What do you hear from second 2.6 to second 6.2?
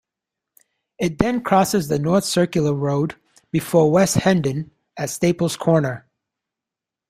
Road before West Hendon at Staples Corner.